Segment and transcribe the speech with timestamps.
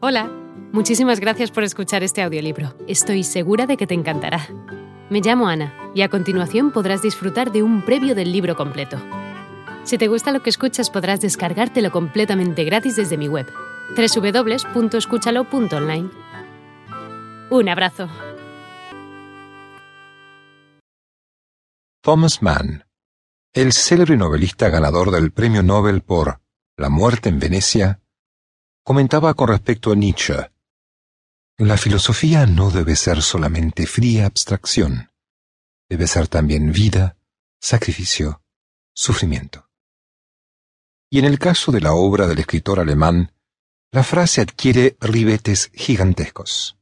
[0.00, 0.30] Hola,
[0.72, 2.72] muchísimas gracias por escuchar este audiolibro.
[2.86, 4.46] Estoy segura de que te encantará.
[5.10, 8.96] Me llamo Ana y a continuación podrás disfrutar de un previo del libro completo.
[9.82, 13.48] Si te gusta lo que escuchas podrás descargártelo completamente gratis desde mi web,
[13.96, 16.10] www.escúchalo.online.
[17.50, 18.08] Un abrazo.
[22.02, 22.84] Thomas Mann,
[23.52, 26.40] el célebre novelista ganador del Premio Nobel por
[26.76, 28.00] La muerte en Venecia,
[28.88, 30.50] comentaba con respecto a Nietzsche.
[31.58, 35.10] La filosofía no debe ser solamente fría abstracción,
[35.90, 37.18] debe ser también vida,
[37.60, 38.40] sacrificio,
[38.94, 39.68] sufrimiento.
[41.10, 43.34] Y en el caso de la obra del escritor alemán,
[43.92, 46.78] la frase adquiere ribetes gigantescos.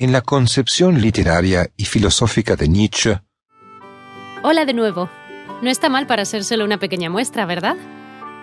[0.00, 3.20] En la concepción literaria y filosófica de Nietzsche,
[4.42, 5.08] Hola de nuevo.
[5.62, 7.76] No está mal para solo una pequeña muestra, ¿verdad?